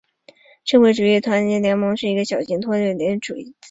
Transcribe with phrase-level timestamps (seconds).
[0.63, 3.55] 社会主义团结联盟是墨西哥的一个小型托洛茨基主义组织。